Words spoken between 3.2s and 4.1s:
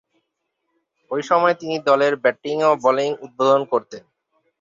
উদ্বোধন করতেন।